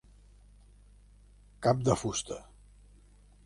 Cap 1.67 1.87
de 1.91 1.99
fusta. 2.05 2.41